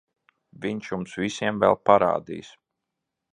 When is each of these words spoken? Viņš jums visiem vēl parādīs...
Viņš 0.63 0.89
jums 0.93 1.13
visiem 1.25 1.61
vēl 1.65 1.77
parādīs... 1.91 2.51